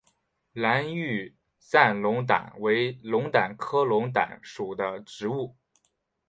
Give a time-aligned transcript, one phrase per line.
[0.53, 5.55] 蓝玉簪龙胆为龙胆科龙胆属的植物。